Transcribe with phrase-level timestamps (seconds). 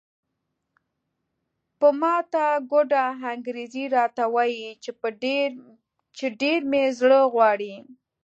[1.79, 4.69] په ماته ګوډه انګریزي راته وایي
[6.17, 7.75] چې ډېر مې زړه غواړي.